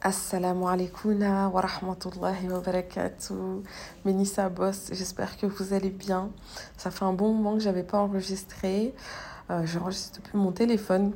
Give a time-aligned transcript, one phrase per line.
[0.00, 1.20] Assalamu alaikum
[1.52, 3.64] wa rahmatullahi wa barakatuh.
[4.04, 6.30] Ménissa Boss, j'espère que vous allez bien.
[6.76, 8.94] Ça fait un bon moment que j'avais pas enregistré.
[9.50, 11.14] Euh, J'enregistre depuis mon téléphone.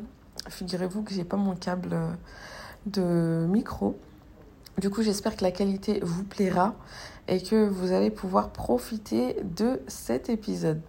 [0.49, 1.97] Figurez-vous que j'ai pas mon câble
[2.87, 3.97] de micro.
[4.79, 6.75] Du coup, j'espère que la qualité vous plaira
[7.29, 10.81] et que vous allez pouvoir profiter de cet épisode.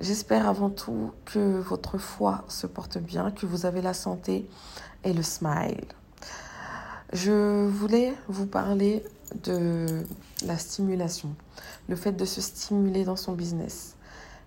[0.00, 4.48] J'espère avant tout que votre foi se porte bien, que vous avez la santé
[5.02, 5.88] et le smile.
[7.12, 9.02] Je voulais vous parler
[9.42, 10.04] de
[10.46, 11.34] la stimulation,
[11.88, 13.96] le fait de se stimuler dans son business.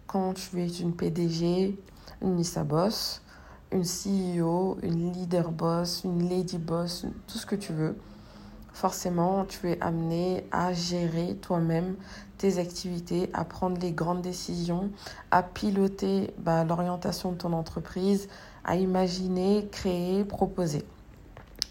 [0.08, 1.78] Quand tu es une PDG,
[2.22, 3.22] une Nissa Boss,
[3.74, 7.98] une CEO, une leader boss, une lady boss, tout ce que tu veux,
[8.72, 11.98] forcément, tu es amené à gérer toi-même
[12.38, 14.90] tes activités, à prendre les grandes décisions,
[15.32, 18.30] à piloter bah, l'orientation de ton entreprise,
[18.64, 20.86] à imaginer, créer, proposer.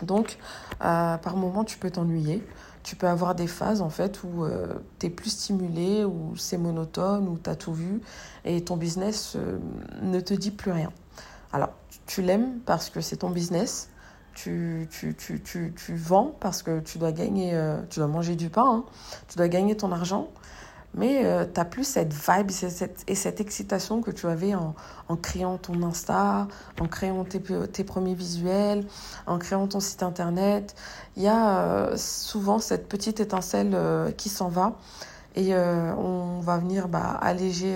[0.02, 0.38] Donc,
[0.84, 2.45] euh, par moment, tu peux t'ennuyer.
[2.83, 6.59] Tu peux avoir des phases en fait où euh, tu es plus stimulé, où c'est
[6.59, 8.00] monotone, où tu as tout vu
[8.44, 9.59] et ton business euh,
[10.03, 10.91] ne te dit plus rien.
[11.53, 11.70] Alors,
[12.06, 13.89] tu l'aimes parce que c'est ton business.
[14.34, 17.55] Tu, tu, tu, tu, vends parce que tu dois gagner,
[17.91, 18.84] tu dois manger du pain, hein.
[19.28, 20.28] tu dois gagner ton argent
[20.94, 24.54] mais euh, tu n'as plus cette vibe et cette, et cette, excitation que tu avais
[24.54, 24.74] en,
[25.16, 26.48] créant ton Insta,
[26.80, 28.86] en créant tes, premiers visuels,
[29.26, 30.74] en créant ton site internet.
[31.16, 34.78] Il y a euh, souvent cette petite étincelle euh, qui s'en va
[35.34, 37.74] et on va venir bah, alléger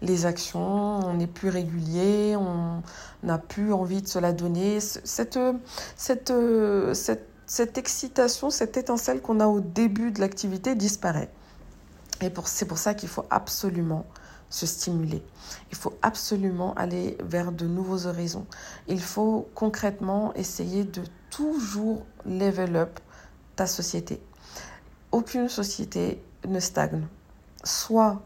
[0.00, 2.82] les actions, on est plus régulier, on
[3.24, 4.78] n'a plus envie de se la donner.
[4.78, 5.36] Cette,
[5.96, 6.32] cette,
[6.92, 11.30] cette, cette excitation, cette étincelle qu'on a au début de l'activité disparaît.
[12.20, 14.06] Et c'est pour ça qu'il faut absolument
[14.50, 15.22] se stimuler.
[15.70, 18.46] Il faut absolument aller vers de nouveaux horizons.
[18.86, 23.00] Il faut concrètement essayer de toujours level up
[23.56, 24.20] ta société.
[25.10, 27.06] Aucune société ne stagne.
[27.64, 28.22] Soit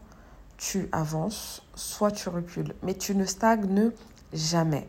[0.57, 3.91] tu avances, soit tu recules, mais tu ne stagnes
[4.33, 4.87] jamais.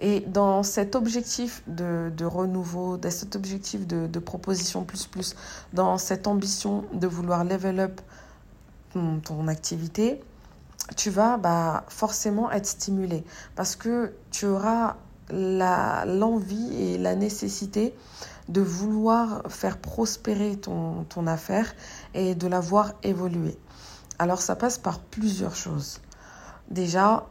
[0.00, 5.34] Et dans cet objectif de, de renouveau, dans cet objectif de, de proposition plus plus,
[5.72, 8.00] dans cette ambition de vouloir level up
[8.92, 10.22] ton, activité,
[10.96, 14.96] tu vas bah, forcément être stimulé parce que tu auras
[15.30, 17.94] l'envie et la nécessité
[18.48, 21.74] de vouloir faire prospérer ton, ton affaire
[22.14, 23.58] et de la voir évoluer.
[24.18, 26.00] Alors ça passe par plusieurs choses.
[26.70, 27.26] Déjà,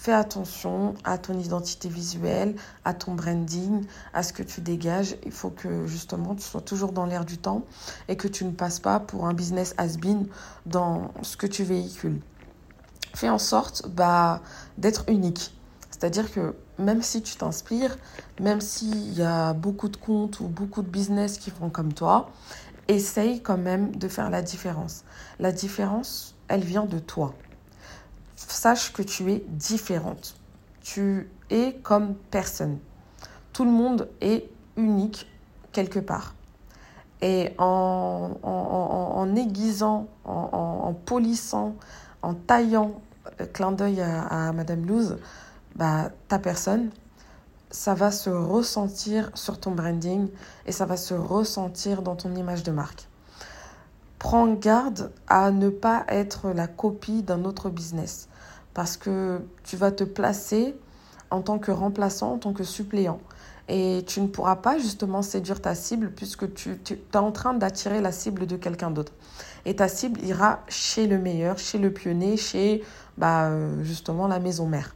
[0.00, 2.56] fais attention à ton identité visuelle,
[2.86, 3.84] à ton branding,
[4.14, 5.14] à ce que tu dégages.
[5.26, 7.66] Il faut que justement tu sois toujours dans l'air du temps
[8.08, 10.26] et que tu ne passes pas pour un business has-been
[10.64, 12.18] dans ce que tu véhicules.
[13.14, 14.40] Fais en sorte bah,
[14.78, 15.54] d'être unique.
[15.90, 17.98] C'est-à-dire que même si tu t'inspires,
[18.40, 22.30] même s'il y a beaucoup de comptes ou beaucoup de business qui font comme toi,
[22.88, 25.04] essaye quand même de faire la différence.
[25.40, 27.34] La différence, elle vient de toi
[28.48, 30.36] sache que tu es différente.
[30.82, 32.78] Tu es comme personne.
[33.52, 35.26] Tout le monde est unique
[35.72, 36.34] quelque part.
[37.22, 41.74] Et en, en, aiguisant, en, polissant,
[42.22, 42.92] en taillant,
[43.40, 45.18] euh, clin d'œil à, Madame Louz,
[45.76, 46.90] bah, ta personne,
[47.70, 50.28] ça va se ressentir sur ton branding
[50.64, 53.06] et ça va se ressentir dans ton image de marque.
[54.18, 58.29] Prends garde à ne pas être la copie d'un autre business
[58.74, 60.76] parce que tu vas te placer
[61.30, 63.20] en tant que remplaçant, en tant que suppléant.
[63.68, 68.00] Et tu ne pourras pas justement séduire ta cible puisque tu, es en train d'attirer
[68.00, 69.12] la cible de quelqu'un d'autre.
[69.64, 72.82] Et ta cible ira chez le meilleur, chez le pionnier, chez
[73.16, 74.94] bah, euh, justement la maison mère.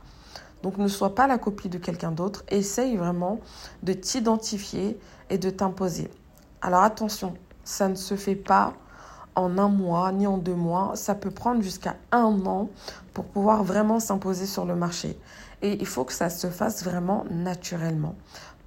[0.65, 2.43] Donc ne sois pas la copie de quelqu'un d'autre.
[2.49, 3.39] Essaye vraiment
[3.83, 4.99] de t'identifier
[5.31, 6.11] et de t'imposer.
[6.63, 8.73] Alors attention, ça ne se fait pas
[9.35, 10.93] en un mois ni en deux mois.
[10.95, 12.69] Ça peut prendre jusqu'à un an
[13.13, 15.19] pour pouvoir vraiment s'imposer sur le marché.
[15.63, 18.15] Et il faut que ça se fasse vraiment naturellement.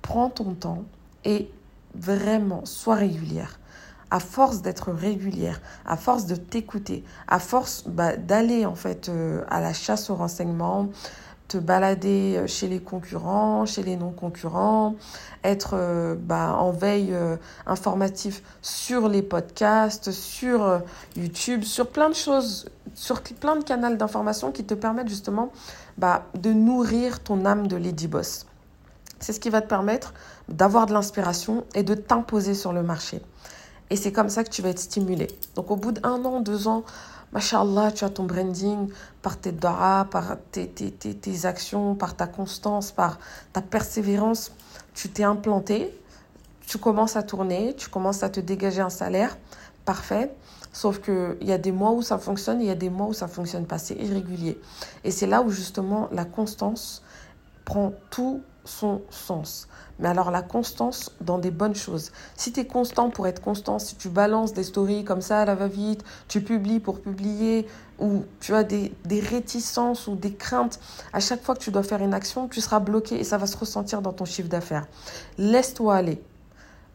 [0.01, 0.83] Prends ton temps
[1.25, 1.51] et
[1.93, 3.59] vraiment sois régulière.
[4.09, 9.43] À force d'être régulière, à force de t'écouter, à force bah, d'aller en fait euh,
[9.49, 10.87] à la chasse aux renseignements,
[11.47, 14.95] te balader euh, chez les concurrents, chez les non-concurrents,
[15.43, 20.81] être euh, bah, en veille euh, informative sur les podcasts, sur
[21.15, 25.51] YouTube, sur plein de choses, sur plein de canaux d'information qui te permettent justement
[25.97, 28.45] bah, de nourrir ton âme de Lady Boss.
[29.19, 30.13] C'est ce qui va te permettre
[30.47, 33.21] d'avoir de l'inspiration et de t'imposer sur le marché.
[33.89, 35.27] Et c'est comme ça que tu vas être stimulé.
[35.55, 36.83] Donc au bout d'un an, deux ans,
[37.33, 38.89] Masha'Allah, tu as ton branding
[39.21, 43.19] par tes dara, par tes, tes, tes, tes, actions, par ta constance, par
[43.51, 44.53] ta persévérance.
[44.93, 45.93] Tu t'es implanté,
[46.65, 49.37] tu commences à tourner, tu commences à te dégager un salaire,
[49.83, 50.33] parfait.
[50.71, 53.13] Sauf qu'il y a des mois où ça fonctionne, il y a des mois où
[53.13, 54.59] ça fonctionne pas, c'est irrégulier.
[55.03, 57.03] Et c'est là où justement la constance
[57.67, 59.67] prend tout son sens.
[59.99, 62.13] Mais alors la constance dans des bonnes choses.
[62.37, 65.53] Si tu es constant pour être constant, si tu balances des stories comme ça, la
[65.53, 67.67] va-vite, tu publies pour publier,
[67.99, 70.79] ou tu as des, des réticences ou des craintes,
[71.11, 73.47] à chaque fois que tu dois faire une action, tu seras bloqué et ça va
[73.47, 74.85] se ressentir dans ton chiffre d'affaires.
[75.37, 76.21] Laisse-toi aller.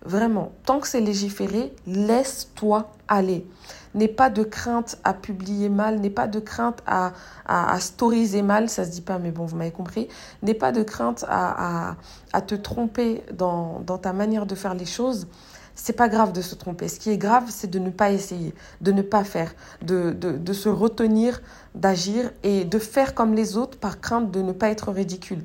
[0.05, 3.47] Vraiment, tant que c'est légiféré, laisse-toi aller.
[3.95, 7.13] N'aie pas de crainte à publier mal, n'aie pas de crainte à,
[7.47, 10.09] à, storiser mal, ça se dit pas, mais bon, vous m'avez compris.
[10.43, 11.97] N'aie pas de crainte à, à,
[12.33, 15.29] à te tromper dans, dans, ta manière de faire les choses.
[15.75, 16.89] C'est pas grave de se tromper.
[16.89, 20.33] Ce qui est grave, c'est de ne pas essayer, de ne pas faire, de, de,
[20.33, 21.41] de se retenir
[21.75, 25.45] d'agir et de faire comme les autres par crainte de ne pas être ridicule.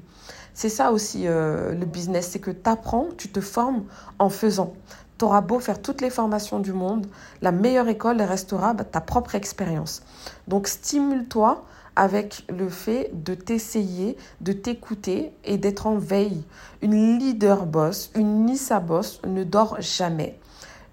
[0.58, 3.84] C'est ça aussi euh, le business, c'est que tu apprends, tu te formes
[4.18, 4.74] en faisant.
[5.20, 7.06] Tu auras beau faire toutes les formations du monde,
[7.44, 10.02] la meilleure école restera bah, ta propre expérience.
[10.48, 11.64] Donc stimule-toi
[11.96, 16.44] avec le fait de t'essayer, de t'écouter et d'être en veille.
[16.82, 20.40] Une leader boss, une Nissa boss ne dort jamais.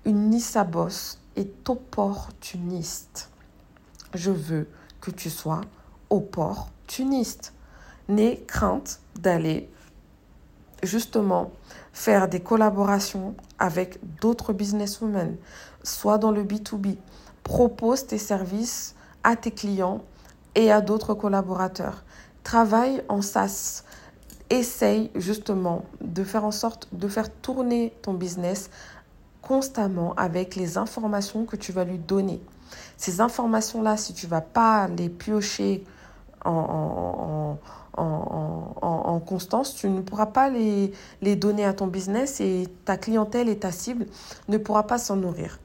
[0.04, 3.30] Une Nissa boss est opportuniste.
[4.12, 4.68] Je veux
[5.00, 5.62] que tu sois
[6.10, 7.53] opportuniste.
[8.08, 9.70] N'aie crainte d'aller
[10.82, 11.52] justement
[11.92, 15.36] faire des collaborations avec d'autres businesswomen,
[15.82, 16.96] soit dans le B2B.
[17.42, 20.02] Propose tes services à tes clients
[20.54, 22.04] et à d'autres collaborateurs.
[22.42, 23.84] Travaille en SaaS.
[24.50, 28.70] Essaye justement de faire en sorte de faire tourner ton business
[29.40, 32.40] constamment avec les informations que tu vas lui donner.
[32.96, 35.84] Ces informations-là, si tu vas pas les piocher
[36.44, 37.56] en,
[39.24, 40.92] constance, tu ne pourras pas les,
[41.36, 44.06] donner à ton business et ta clientèle et ta cible
[44.48, 45.58] ne pourra pas s'en nourrir.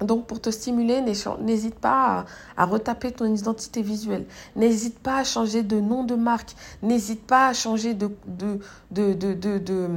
[0.00, 2.24] Donc pour te stimuler, n'hésite pas
[2.56, 4.26] à, retaper ton identité visuelle.
[4.56, 6.54] N'hésite pas à changer de nom de marque.
[6.82, 8.58] N'hésite pas à changer de, de,
[8.90, 9.12] de,
[9.58, 9.90] de,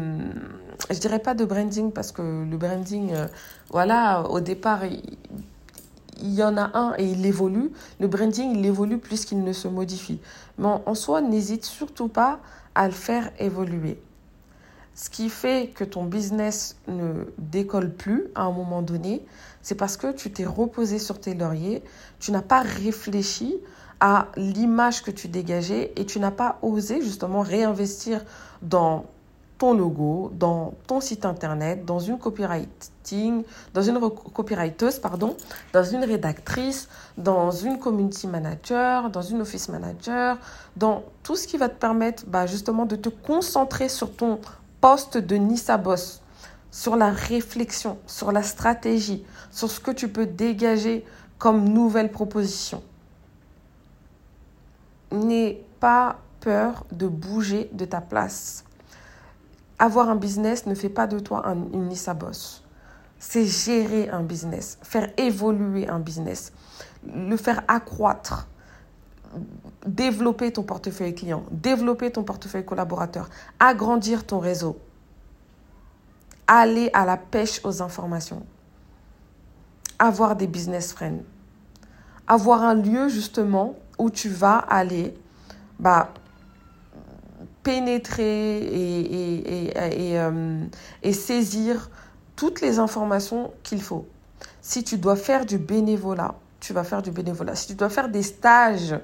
[0.91, 3.27] Je dirais pas de branding parce que le branding, euh,
[3.71, 7.71] voilà, au départ, il y en a un et il évolue.
[7.99, 10.19] Le branding, il évolue plus qu'il ne se modifie.
[10.57, 12.39] Mais en soi, n'hésite surtout pas
[12.75, 13.99] à le faire évoluer.
[14.93, 19.25] Ce qui fait que ton business ne décolle plus à un moment donné,
[19.61, 21.83] c'est parce que tu t'es reposé sur tes lauriers,
[22.19, 23.57] tu n'as pas réfléchi
[23.99, 28.23] à l'image que tu dégageais et tu n'as pas osé justement réinvestir
[28.61, 29.05] dans
[29.57, 33.43] ton logo, dans ton site internet, dans une copywriting,
[33.73, 35.35] dans une copywriteuse, pardon,
[35.73, 40.37] dans une rédactrice, dans une community manager, dans une office manager,
[40.75, 44.39] dans tout ce qui va te permettre bah, justement de te concentrer sur ton
[44.81, 46.21] poste de Nissa Boss,
[46.71, 51.05] sur la réflexion, sur la stratégie, sur ce que tu peux dégager
[51.37, 52.83] comme nouvelle proposition.
[55.11, 58.65] N'aie pas peur de bouger de ta place
[59.79, 62.63] avoir un business ne fait pas de toi un, une Nissa boss.
[63.19, 66.51] C'est gérer un business, faire évoluer un business,
[67.05, 68.47] le faire accroître,
[69.85, 73.29] développer ton portefeuille client, développer ton portefeuille collaborateur,
[73.59, 74.77] agrandir ton réseau,
[76.47, 78.45] aller à la pêche aux informations,
[79.97, 81.23] avoir des business friends,
[82.27, 85.17] avoir un lieu justement où tu vas aller
[85.79, 86.13] bah,
[87.65, 88.61] pénétrer
[89.75, 90.65] euh,
[91.01, 91.89] et, saisir
[92.35, 94.05] toutes les informations qu'il faut.
[94.61, 97.55] Si tu dois faire du bénévolat, tu vas faire du bénévolat.
[97.55, 98.95] Si tu dois faire des stages,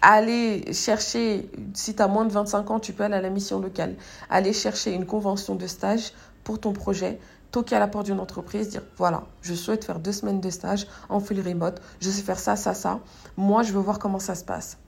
[0.00, 3.60] aller chercher, si tu as moins de 25 ans, tu peux aller à la mission
[3.60, 3.94] locale,
[4.30, 6.12] aller chercher une convention de stage
[6.44, 7.18] pour ton projet,
[7.50, 10.86] toquer à la porte d'une entreprise, dire voilà, je souhaite faire deux semaines de stage
[11.10, 13.00] en full remote, je sais faire ça, ça, ça.
[13.36, 14.78] Moi, je veux voir comment ça se passe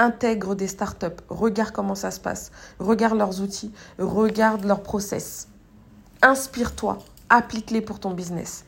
[0.00, 5.48] intègre des startups, regarde comment ça se passe, regarde leurs outils, regarde leurs process.
[6.22, 8.64] Inspire-toi, applique-les pour ton business.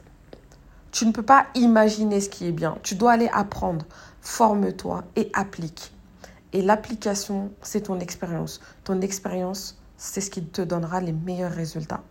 [0.93, 2.77] Tu ne peux pas imaginer ce qui est bien.
[2.83, 3.87] Tu dois aller apprendre.
[4.21, 5.93] Forme-toi et applique.
[6.53, 8.61] Et l'application, c'est ton expérience.
[8.85, 12.03] Ton expérience, c'est ce qui te donnera les meilleurs résultats.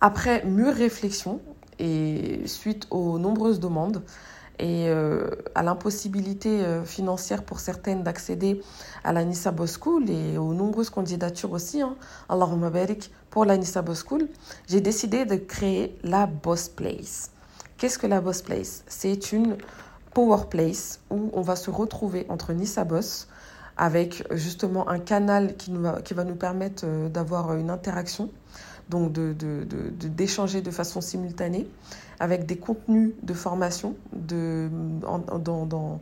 [0.00, 1.42] Après mûre réflexion
[1.78, 4.02] et suite aux nombreuses demandes,
[4.58, 8.60] et euh, à l'impossibilité euh, financière pour certaines d'accéder
[9.04, 11.96] à la Nissa Boss School et aux nombreuses candidatures aussi, hein,
[12.28, 14.28] Allahumma barik, pour la Nissa Boss School,
[14.66, 17.30] j'ai décidé de créer la Boss Place.
[17.76, 18.82] Qu'est-ce que la Boss Place?
[18.88, 19.56] C'est une
[20.14, 23.28] power place où on va se retrouver entre Nissa Boss
[23.76, 28.30] avec justement un canal qui, va, qui va nous permettre euh, d'avoir une interaction,
[28.88, 31.68] donc d'échanger de, de, de, façon simultanée,
[32.20, 34.68] avec des contenus de formation de,
[35.02, 36.00] dans, dans,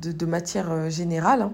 [0.00, 1.52] de, matière euh, générale, hein,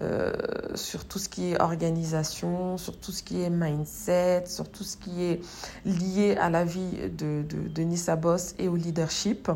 [0.00, 0.32] euh,
[0.76, 4.96] sur tout ce qui est organisation, sur tout ce qui est mindset, sur tout ce
[4.96, 5.40] qui est
[5.84, 9.50] lié à la vie de, de, de Nissa Boss et au leadership.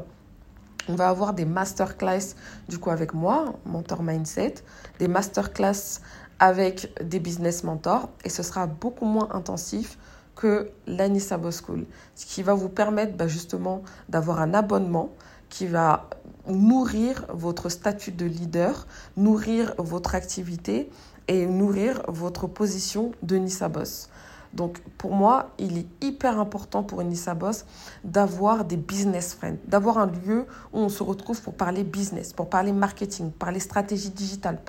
[0.88, 2.35] On va avoir des masterclass
[2.69, 4.57] du coup avec moi, mentor mindset,
[4.99, 6.00] des masterclass
[6.40, 9.97] avec des business mentors et ce sera beaucoup moins intensif
[10.35, 15.11] que l'Anissa School, ce qui va vous permettre bah, justement d'avoir un abonnement
[15.49, 16.09] qui va
[16.49, 18.87] nourrir votre statut de leader,
[19.17, 20.91] nourrir votre activité
[21.29, 24.09] et nourrir votre position de Nissa Boss.
[24.53, 27.64] Donc pour moi, il est hyper important pour une Nissa Boss
[28.05, 32.49] d'avoir des business friends, d'avoir un lieu où on se retrouve pour parler business, pour
[32.49, 34.61] parler marketing, parler stratégie digitale,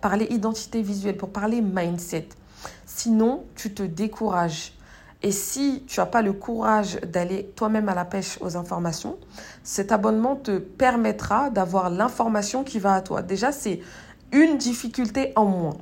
[0.00, 2.28] parler identité visuelle, pour parler mindset.
[2.86, 4.72] Sinon, tu te décourages.
[5.22, 9.18] Et si tu n'as pas le courage d'aller toi-même à la pêche aux informations,
[9.62, 13.22] cet abonnement te permettra d'avoir l'information qui va à toi.
[13.22, 13.80] Déjà, c'est
[14.32, 15.76] une difficulté en moins.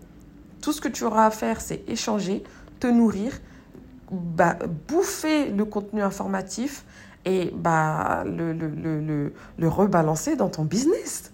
[0.60, 2.44] Tout ce que tu auras à faire, c'est échanger,
[2.80, 3.32] te nourrir,
[4.10, 6.84] bah, bouffer le contenu informatif
[7.24, 11.32] et bah, le, le, le, le, rebalancer dans ton business.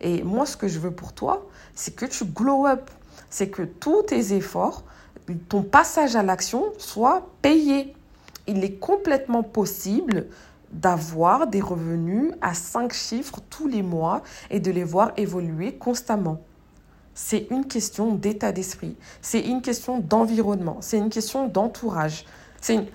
[0.00, 2.90] Et moi, ce que je veux pour toi, c'est que tu glow up.
[3.30, 4.84] C'est que tous tes efforts,
[5.48, 7.94] ton passage à l'action soit payé.
[8.46, 10.26] Il est complètement possible
[10.70, 16.40] d'avoir des revenus à cinq chiffres tous les mois et de les voir évoluer constamment.
[17.14, 22.24] C'est une question d'état d'esprit, c'est une question d'environnement, c'est une question d'entourage,
[22.60, 22.86] c'est une,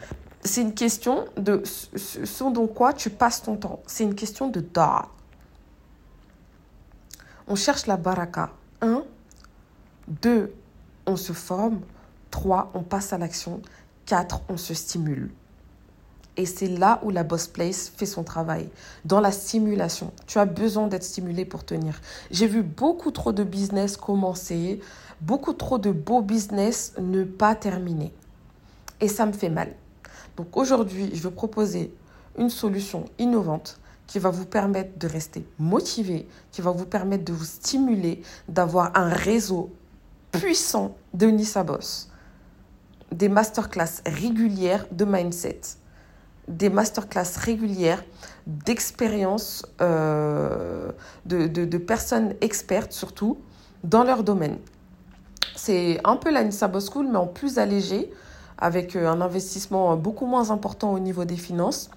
[0.57, 5.07] une, question de ce dont quoi tu passes ton temps, c'est une question de da.
[7.47, 8.51] On cherche la baraka.
[8.81, 9.03] Un,
[10.07, 10.53] deux,
[11.05, 11.81] on se forme.
[12.33, 13.61] Trois, on passe à l'action.
[14.07, 15.29] Quatre, on se stimule.
[16.35, 18.71] Et c'est là où la Boss Place fait son travail,
[19.05, 20.11] dans la stimulation.
[20.25, 22.01] Tu as besoin d'être stimulé pour tenir.
[22.31, 24.79] J'ai vu beaucoup trop de business commencer,
[25.21, 28.11] beaucoup trop de beaux business ne pas terminer.
[28.99, 29.75] Et ça me fait mal.
[30.35, 31.93] Donc aujourd'hui, je veux proposer
[32.39, 37.31] une solution innovante qui va vous permettre de rester motivé, qui va vous permettre de
[37.31, 39.69] vous stimuler, d'avoir un réseau
[40.31, 42.09] puissant de Nissa Boss,
[43.13, 45.61] des masterclass régulières de mindset
[46.47, 48.03] des masterclass régulières
[48.47, 50.91] d'expériences euh,
[51.25, 53.37] de, personnes expertes surtout
[53.83, 54.57] dans leur domaine.
[55.55, 58.11] C'est un peu la Nissa Boss School mais en plus allégé
[58.57, 61.89] avec euh, un investissement beaucoup moins important au niveau des finances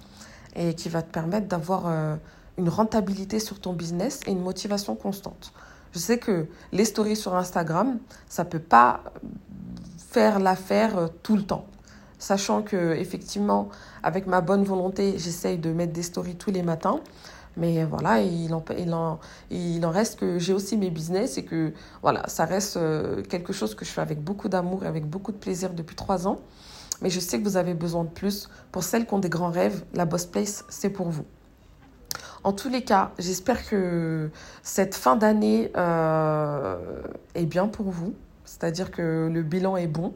[0.54, 2.16] et qui va te permettre d'avoir euh,
[2.56, 5.52] une rentabilité sur ton business et une motivation constante.
[5.92, 9.02] Je sais que les stories sur Instagram, ça peut pas
[10.16, 11.66] faire l'affaire tout le temps.
[12.18, 13.68] Sachant que effectivement
[14.02, 17.00] avec ma bonne volonté j'essaye de mettre des stories tous les matins.
[17.58, 19.20] Mais voilà il en, il en,
[19.50, 23.52] il en reste que j'ai aussi mes business et que voilà ça reste euh, quelque
[23.52, 26.40] chose que je fais avec beaucoup d'amour et avec beaucoup de plaisir depuis trois ans.
[27.02, 28.48] Mais je sais que vous avez besoin de plus.
[28.72, 31.26] Pour celles qui ont des grands rêves la Boss Place c'est pour vous.
[32.42, 34.30] En tous les cas, j'espère que
[34.62, 37.02] cette fin d'année euh,
[37.34, 38.14] est bien pour vous,
[38.46, 40.14] c'est-à-dire que le bilan est bon.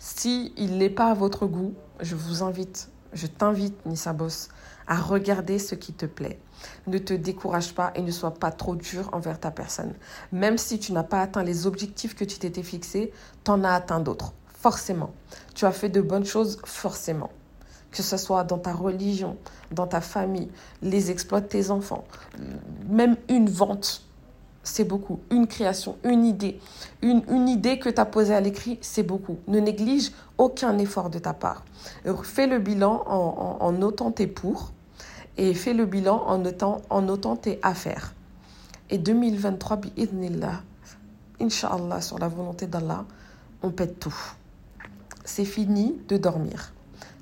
[0.00, 4.48] Si il n'est pas à votre goût, je vous invite, je t'invite, Nissa Boss,
[4.88, 6.40] à regarder ce qui te plaît.
[6.86, 9.94] Ne te décourage pas et ne sois pas trop dur envers ta personne.
[10.32, 13.12] Même si tu n'as pas atteint les objectifs que tu t'étais fixés,
[13.44, 15.12] tu en as atteint d'autres, forcément.
[15.54, 17.30] Tu as fait de bonnes choses, forcément.
[17.90, 19.36] Que ce soit dans ta religion,
[19.70, 20.50] dans ta famille,
[20.82, 22.04] les exploits de tes enfants,
[22.88, 24.05] même une vente
[24.66, 25.20] c'est beaucoup.
[25.30, 26.58] Une création, une idée,
[27.02, 29.38] une, une idée que tu as posée à l'écrit, c'est beaucoup.
[29.48, 31.64] Ne néglige aucun effort de ta part.
[32.24, 34.72] Fais le bilan en, en, notant tes pour
[35.36, 38.14] et fais le bilan en notant, en notant tes affaires.
[38.90, 40.62] Et 2023, bi'idnillah,
[41.40, 43.04] Inch'Allah, sur la volonté d'Allah,
[43.62, 44.16] on pète tout.
[45.24, 46.72] C'est fini de dormir.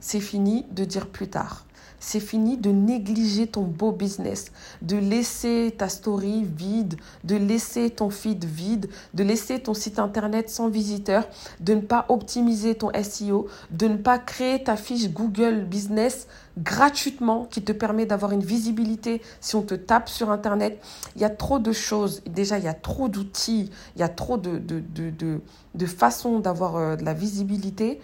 [0.01, 1.65] C'est fini de dire plus tard.
[2.07, 8.11] C'est fini de négliger ton beau business, de laisser ta story vide, de laisser ton
[8.11, 11.27] feed vide, de laisser ton site internet sans visiteurs,
[11.61, 17.47] de ne pas optimiser ton SEO, de ne pas créer ta fiche Google Business gratuitement
[17.47, 20.79] qui te permet d'avoir une visibilité si on te tape sur internet.
[21.17, 22.23] Il y a trop de choses.
[22.27, 25.41] Déjà, il y a trop d'outils, il y a trop de, de, de,
[25.75, 27.99] de, façons d'avoir euh, de la visibilité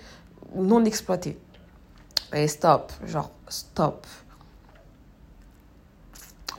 [0.56, 1.36] non exploitée.
[2.32, 4.06] Et stop, genre stop.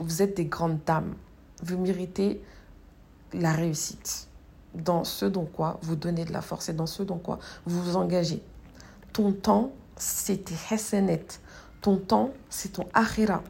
[0.00, 1.14] Vous êtes des grandes dames.
[1.62, 2.42] Vous méritez
[3.32, 4.28] la réussite.
[4.74, 7.82] dans ce dans quoi vous donnez de la force et dans ce dans quoi vous
[7.82, 8.42] vous engagez.
[9.12, 11.26] Ton temps, c'est tes hasanet.
[11.80, 13.42] Ton temps, c'est ton akhira.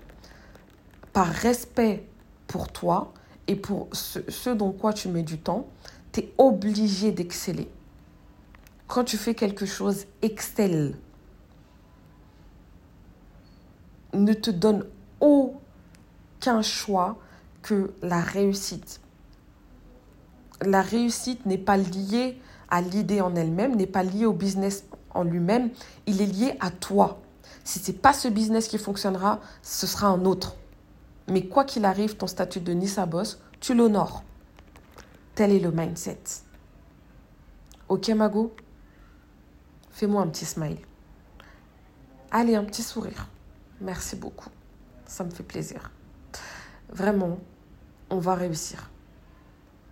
[1.13, 2.07] Par respect
[2.47, 3.13] pour toi
[3.47, 5.67] et pour ce, ce dans quoi tu mets du temps,
[6.13, 7.69] tu es obligé d'exceller.
[8.89, 10.97] Quand tu fais quelque chose, excelle.
[14.13, 14.87] Ne te donne
[15.21, 17.19] aucun choix
[17.63, 19.01] que la réussite.
[20.61, 22.41] La réussite n'est pas liée
[22.71, 25.71] à l'idée en elle-même, n'est pas liée au business en lui-même,
[26.07, 27.21] il est lié à toi.
[27.65, 30.57] Si ce n'est pas ce business qui fonctionnera, ce sera un autre.
[31.29, 34.25] Mais quoi qu'il arrive, ton statut de Nissa Boss, tu l'honores.
[35.35, 36.23] Tel est le mindset.
[37.89, 38.55] Ok, Mago?
[39.91, 40.79] Fais-moi un petit smile.
[42.31, 43.29] Allez, un petit sourire.
[43.83, 44.49] Merci beaucoup.
[45.07, 45.91] Ça me fait plaisir.
[46.91, 47.39] Vraiment,
[48.11, 48.91] on va réussir.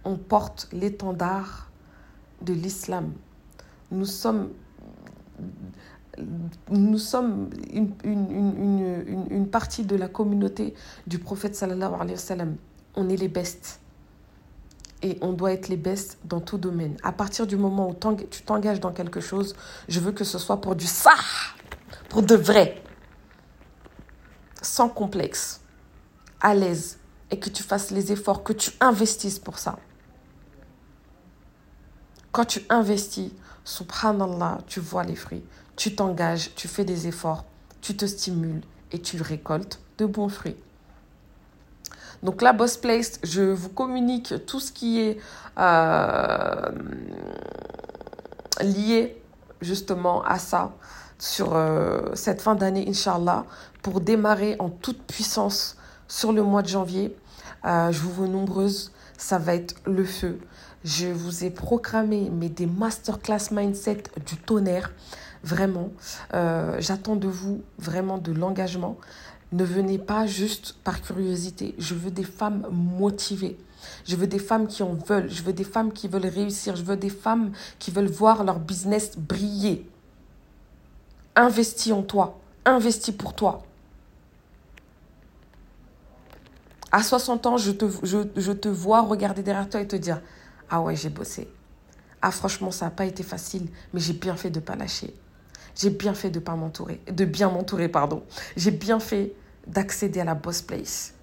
[0.04, 1.70] On porte l'étendard
[2.40, 3.12] de l'islam.
[3.90, 4.50] Nous sommes,
[6.70, 10.74] nous sommes une, une, une, une, partie de la communauté
[11.06, 12.56] du prophète sallallahu alayhi wa sallam.
[12.94, 13.80] On est les bestes.
[15.02, 16.96] Et on doit être les bestes dans tout domaine.
[17.02, 17.94] À partir du moment où
[18.30, 19.56] tu t'engages dans quelque chose,
[19.88, 21.14] je veux que ce soit pour du ça,
[22.10, 22.82] pour de vrai,
[24.62, 25.60] sans complexe,
[26.40, 26.98] à l'aise,
[27.30, 29.78] et que tu fasses les efforts, que tu investisses pour ça.
[32.32, 33.32] Quand tu investis,
[33.64, 35.44] subhanallah, tu vois les fruits.
[35.76, 37.44] Tu t'engages, tu fais des efforts,
[37.80, 38.62] tu te stimules
[38.92, 40.56] et tu récoltes de bons fruits.
[42.22, 45.18] Donc la Boss Place, je vous communique tout ce qui est
[45.58, 46.70] euh,
[48.60, 49.16] lié
[49.62, 50.72] justement à ça
[51.20, 53.44] sur euh, cette fin d'année, Inch'Allah,
[53.82, 55.76] pour démarrer en toute puissance
[56.08, 57.14] sur le mois de janvier.
[57.64, 60.40] Euh, je vous vois nombreuses, ça va être le feu.
[60.82, 64.92] Je vous ai programmé mais des masterclass mindset du tonnerre.
[65.44, 65.90] Vraiment,
[66.34, 68.96] euh, j'attends de vous vraiment de l'engagement.
[69.52, 71.74] Ne venez pas juste par curiosité.
[71.78, 73.58] Je veux des femmes motivées.
[74.06, 75.30] Je veux des femmes qui en veulent.
[75.30, 76.76] Je veux des femmes qui veulent réussir.
[76.76, 79.86] Je veux des femmes qui veulent voir leur business briller.
[81.36, 82.38] Investis en toi.
[82.64, 83.62] Investis pour toi.
[86.92, 90.20] À 60 ans, je te, vois regarder derrière toi et te dire
[90.68, 91.48] Ah ouais, j'ai bossé.
[92.20, 95.14] Ah franchement, ça n'a pas été facile, mais j'ai bien fait de ne pas lâcher.
[95.76, 98.24] J'ai bien fait de pas m'entourer, de bien m'entourer, pardon.
[98.56, 99.32] J'ai bien fait
[99.66, 101.14] d'accéder à la boss place.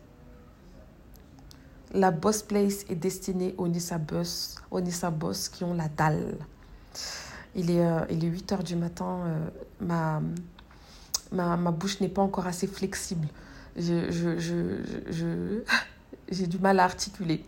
[1.93, 6.37] La boss place est destinée aux Nissa Boss, aux Nissa Boss qui ont la dalle.
[7.57, 9.49] Il est, euh, il est 8 heures du matin, euh,
[9.81, 10.21] ma,
[11.31, 13.27] ma, ma bouche n'est pas encore assez flexible
[13.75, 14.39] je, je,
[15.09, 15.61] je,
[16.29, 17.43] j'ai du mal à articuler.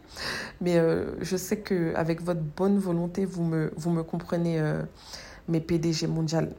[0.62, 4.62] Mais euh, je sais qu'avec votre bonne volonté, vous me, vous me comprenez,
[5.48, 6.52] mes PDG mondial.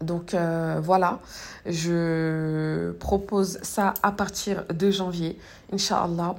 [0.00, 0.34] Donc
[0.82, 1.20] voilà,
[1.66, 5.38] je propose ça à partir de janvier,
[5.72, 6.34] Inch'Allah.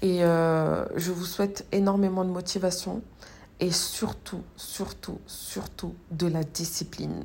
[0.00, 3.02] Et je vous souhaite énormément de motivation
[3.60, 7.24] et surtout, surtout, surtout de la discipline.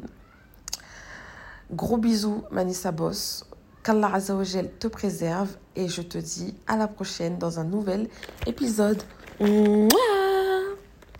[1.72, 3.46] Gros bisous, Manissa Boss.
[3.84, 8.10] Qu'Allah Azzawajal te préserve et je te dis à la prochaine dans un nouvel
[8.46, 9.02] épisode.